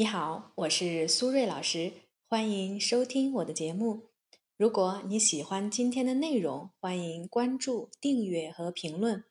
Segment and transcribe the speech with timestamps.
[0.00, 1.92] 你好，我是苏瑞老师，
[2.26, 4.08] 欢迎收听我的节目。
[4.56, 9.24] 如果你喜欢今天的内容，欢迎关注、订阅和评论。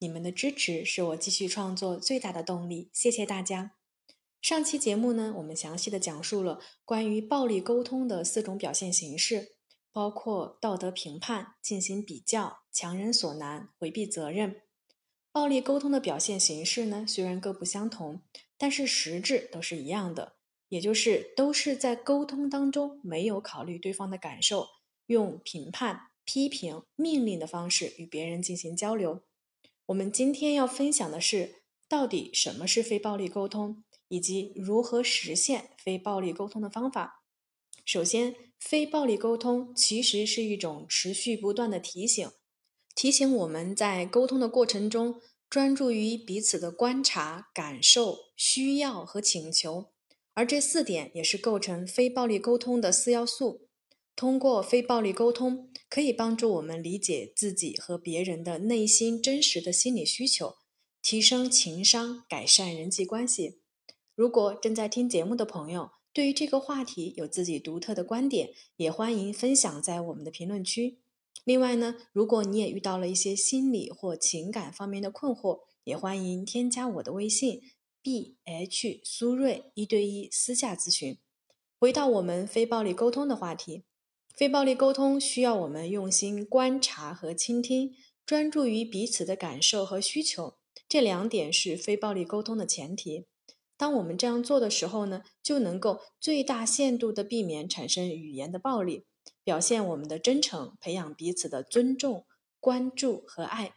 [0.00, 3.76] 你们的支持是我继续创作最大的动力，谢谢大家。
[4.42, 9.52] 上期节目呢，我们详细的讲述了关于暴力沟通的四种表现形式，
[9.92, 14.62] 包括道德评判、进行比较、强人所难、回避责任。
[15.36, 18.22] 暴力沟通的表现形式呢，虽然各不相同。
[18.56, 20.36] 但是实质都是一样的，
[20.70, 24.66] 也就是都是在沟通当中没有考虑对方的感受，
[25.08, 29.24] 用评判、批评、命令的方式与别人进行交流。
[29.84, 37.22] 我们今天要分享的是，到底什么是非暴力沟通，以及如何实现非暴力沟通的方法。
[37.84, 42.26] 首先，非暴力沟通其实是一种持续不断的提醒，
[42.94, 45.20] 提醒我们在沟通的过程中。
[45.48, 49.86] 专注于彼此的观察、感受、需要和请求，
[50.34, 53.68] 而这四点也是构成非暴力沟通的四要素。
[54.14, 60.56] 通过非暴力沟通，可以帮助我们理解自己和别人的内心真实的心理需求，
[61.02, 63.60] 提升情商，改善人际关系。
[64.14, 70.98] 如果正在听节目的朋友对于这个话题有自己独特的观点，也欢迎分享在我们的评论区。
[71.46, 77.60] 另外呢，如果你也遇到了一些心理或情感方面的困惑，也欢迎添加我的微信
[78.02, 81.16] b h 苏瑞一对一私下咨询。
[81.78, 83.84] 回到我们非暴力沟通的话题，
[84.34, 87.92] 非暴力沟通需要我们用心观察和倾听，
[88.26, 90.56] 专注于彼此的感受和需求，
[90.88, 93.26] 这两点是非暴力沟通的前提。
[93.76, 99.04] 当我们这样做的时候呢，就能够最大限度的避免产生语言的暴力。
[99.46, 102.26] 表现我们的真诚，培养彼此的尊重、
[102.58, 103.74] 关注和爱。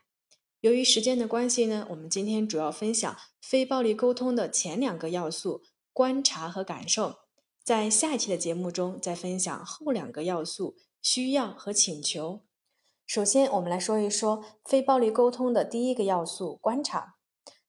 [0.61, 5.61] 由于时间的关系呢，我们今天主要分享非暴力沟通的前两个要素：
[5.93, 7.17] 观察和感受。
[7.63, 12.41] 在下一期的节目中，再分享后两个要素：需要和请求。
[13.05, 17.17] 首先，我们来说一说非暴力沟通的第一个要素——观察。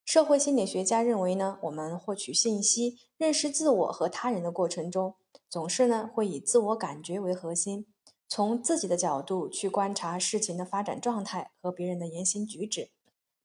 [0.07, 5.17] 社会心理学家认为呢，我们获取信息、认识自我和他人的过程中。
[5.51, 7.87] 总是呢会以自我感觉为核心，
[8.29, 12.93] 从自己的角度去观察事情的发展状态和别人的言行举止。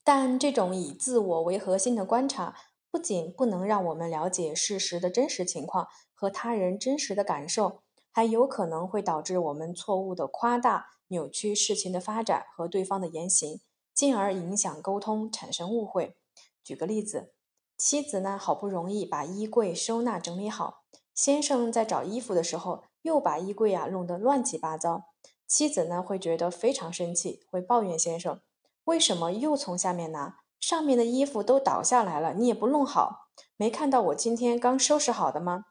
[0.03, 2.55] 但这种以自我为核心的观察，
[2.91, 13.61] 不仅不能让我们了解事实的真实情况和他人真实的感受，还有可能会导致我们错误的夸大、扭曲事情的发展和对方的言行，
[13.95, 16.15] 进而影响沟通，产生误会。
[16.63, 17.33] 举个例子，
[17.75, 20.83] 妻子呢好不容易把衣柜收纳整理好。
[21.15, 25.05] 先生在找衣服的时候，又把衣柜啊弄得乱七八糟。
[25.47, 28.41] 妻子呢会觉得非常生气，会抱怨先生
[28.83, 30.39] ：“为什么又从下面拿？
[30.59, 35.65] 上面的衣服都倒下来了，你也不弄好，没看到我今天刚收拾好的吗？”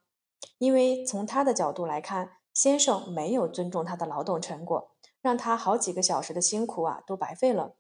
[0.59, 7.75] 因为从他的角度来看，先生没有尊重他的劳动成果，让他好几个小时的辛苦啊都白费了。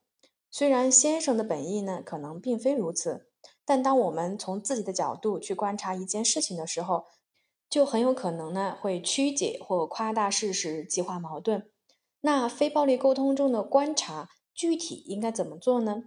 [0.50, 3.28] 虽然先生的本意呢可能并非如此，
[3.64, 7.06] 但当我们从自己的角度去观察一件事情的时候，
[7.68, 11.68] 就很有可能呢会曲解或夸大事实，激化矛盾。
[12.20, 16.04] 那非暴力沟通中的观察具体应该怎么做呢？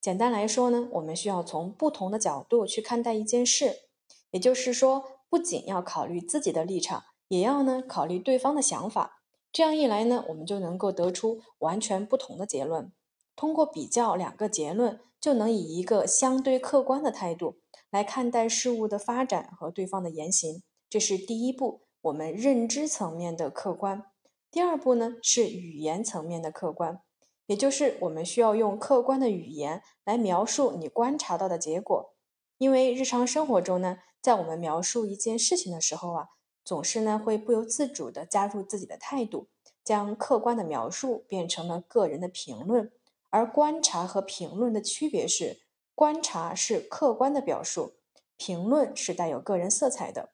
[0.00, 3.88] 简单来说呢，我们需要从不同的角度去看待一件事，
[4.30, 9.22] 也就是说，不仅要考虑自己的立场，也要呢考虑对方的想法。
[9.50, 12.92] 这样一来呢，我们就能够得出完全不同的结论。
[13.34, 17.56] 通过比较两个结论，就能以一个相对客观的态度
[17.90, 20.62] 来看待事物的发展和对方的言行。
[20.88, 24.04] 这是第一步，我们认知层面的客观。
[24.52, 27.00] 第二步呢，是语言层面的客观，
[27.46, 32.14] 也就是我们需要用客观的语言来描述你观察到的结果。
[32.58, 36.28] 因为日常生活中呢，在我们描述一件事情的时候啊，
[36.64, 39.48] 总是呢会不由自主的加入自己的态度，
[39.82, 42.92] 将客观的描述变成了个人的评论。
[43.30, 45.60] 而观察和评论的区别是，
[45.94, 47.96] 观察是客观的表述，
[48.36, 50.30] 评论是带有个人色彩的。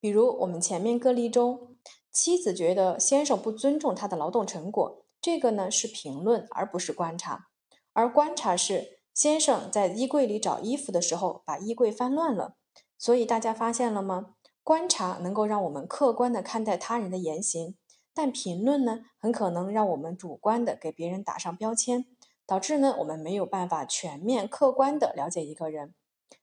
[0.00, 1.76] 比如我们前面个例中，
[2.12, 7.48] 妻子觉得先生不尊重她的劳动成果，这个呢是评论而不是观察。
[7.92, 12.54] 而观察是先生在衣柜里找衣服的时候把衣柜翻乱了。
[12.96, 14.34] 所以大家发现了吗？
[14.62, 17.76] 观察能够让我们客观的看待他人的言行，
[18.12, 22.04] 但评论呢很可能让我们主观的给别人打上标签，
[22.46, 25.94] 导致呢我们没有办法全面客观的了解一个人。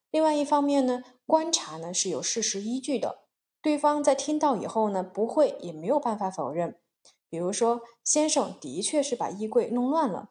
[0.10, 3.25] 另外一方面呢，观察呢是有事实依据的。
[3.65, 6.77] 对方在听到以后呢，不会也没有办法否认。
[7.27, 10.29] 比如说，先生的确是把衣柜弄乱了，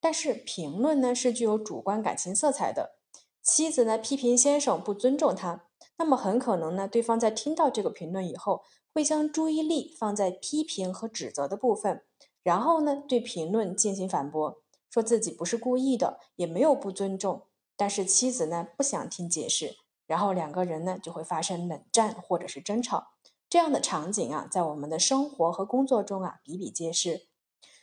[0.00, 3.00] 但是评论呢是具有主观感情色彩的。
[3.42, 5.64] 妻子呢批评先生不尊重他，
[5.98, 8.62] 那么很可能呢，对方在听到这个评论以后，
[8.94, 12.04] 会将注意力放在批评和指责的部分，
[12.44, 19.74] 然后呢，对评论进行反驳，说自己不是故意的，也没有不尊重，但是妻子呢不想听解释，
[20.06, 23.08] 然后两个人呢就会发生冷战或者是争吵。
[23.48, 27.28] 这样的场景啊，在我们的生活和工作中啊比比皆是。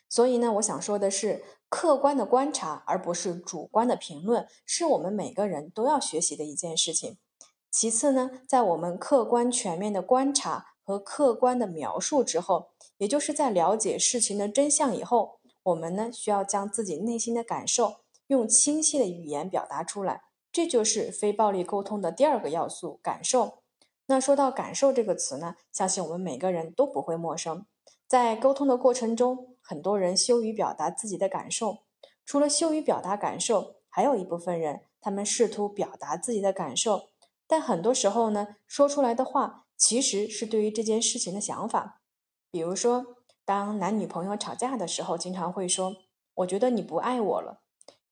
[0.10, 7.18] 所以呢，我想说的是，客观的观察而不是主观的评论，是我们每个人都要学习的一件事情。
[7.72, 20.22] 其次呢，在我们客观全面的观察和客观的描述之后，也就是在了解事情的真相以后，我们呢需要将自己内心的感受用清晰的语言表达出来。
[20.54, 23.64] 这就是非暴力沟通的第二个要素——感受。
[24.06, 27.66] 那说到感受这个词呢，相信我们每个人都不会陌生。
[28.08, 31.80] 在沟通的过程中，很多人羞于表达自己的感受。
[32.24, 37.10] 除了羞于表达感受，还有一部分人，他们试图表达自己的感受。
[37.48, 42.02] 但很多时候呢，说出来的话其实是对于这件事情的想法。
[42.52, 45.96] 比如说，当男女朋友吵架的时候，经常会说
[46.36, 47.62] ：“我觉得你不爱我了。”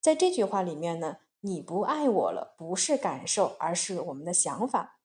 [0.01, 4.97] 在这句话里面呢，“你不爱我了”不是感受，而是我们的想法。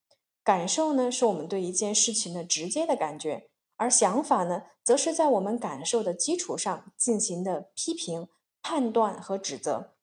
[0.45, 8.29] 感受呢，是我们对一件事情的直接的感觉，而想法呢，则是在我们感受的基础上进行的批评、
[8.63, 9.95] 判断和指责。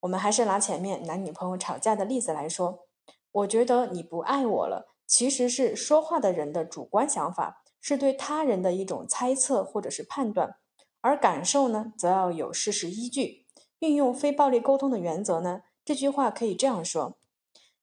[0.00, 2.86] 我们还是拿前面男女朋友吵架的例子来说。
[3.32, 10.56] 我觉得你不爱我了，其实是说话的人的主观想法，是对他人的一种猜测或者是判断，
[11.00, 13.46] 而感受呢，则要有事实依据。
[13.78, 17.16] 运用非暴力沟通的原则呢，这句话可以这样说：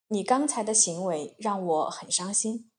[0.08, 2.70] 你刚才的行为让我很伤心。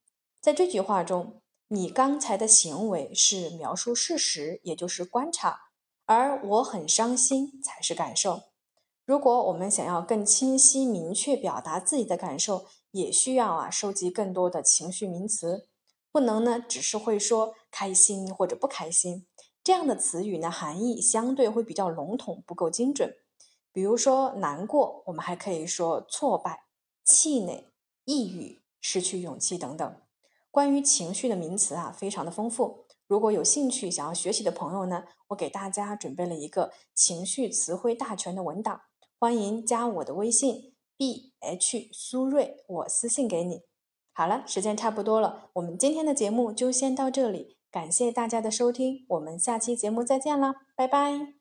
[0.41, 5.69] 在这句话中，你刚才的行为是描述事实，也就是观察，
[6.05, 8.43] 而我很伤心才是感受。
[9.05, 15.67] 如果我们想要更清晰、明确表达自己的感受，也需要啊收集更多的情绪名词，
[16.11, 19.27] 不能呢只是会说开心或者不开心
[19.63, 23.15] 这样的词语呢，含义相对会比较笼统，不够精准。
[23.79, 26.65] 比如说难过，我们还可以说挫败、
[27.05, 27.69] 气馁、
[28.03, 29.95] 抑郁、失去勇气等等。
[30.51, 32.83] 关于情绪的名词啊，非常的丰富。
[33.07, 38.81] 如果有兴趣想要学习的朋友呢，我给大家准备了一个情绪词汇大全的文档。
[39.17, 43.61] 欢迎加我的微信 b h 苏瑞，我私信给你。
[44.11, 51.35] 好了，时间差不多了，我们今天的节目就先到这里，感谢大家的收听，我们下期节目再见啦，拜拜。